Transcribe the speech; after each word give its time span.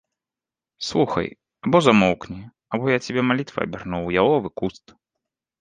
Слухай, 0.87 1.27
або 1.67 1.77
замоўкні, 1.87 2.41
або 2.75 2.89
я 2.95 3.05
цябе 3.07 3.21
малітвай 3.33 3.63
абярну 3.71 3.97
ў 4.07 4.25
яловы 4.25 4.49
куст. 4.63 4.85